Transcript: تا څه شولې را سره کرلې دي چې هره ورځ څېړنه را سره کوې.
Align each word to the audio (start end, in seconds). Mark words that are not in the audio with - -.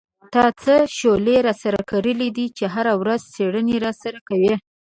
تا 0.33 0.43
څه 0.61 0.75
شولې 0.97 1.37
را 1.45 1.53
سره 1.63 1.79
کرلې 1.89 2.29
دي 2.37 2.45
چې 2.57 2.65
هره 2.73 2.93
ورځ 3.01 3.21
څېړنه 3.33 3.75
را 3.85 3.91
سره 4.01 4.19
کوې. 4.27 4.53